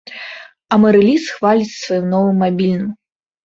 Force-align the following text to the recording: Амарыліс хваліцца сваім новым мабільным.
Амарыліс 0.77 1.29
хваліцца 1.35 1.77
сваім 1.85 2.11
новым 2.17 2.43
мабільным. 2.49 2.91